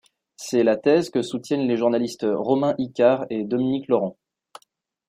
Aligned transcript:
C'est 0.35 0.63
la 0.63 0.77
thèse 0.77 1.11
que 1.11 1.21
soutiennent 1.21 1.67
les 1.67 1.77
journalistes 1.77 2.25
Romain 2.27 2.73
Icard 2.79 3.27
et 3.29 3.43
Dominique 3.43 3.87
Lorentz. 3.87 4.17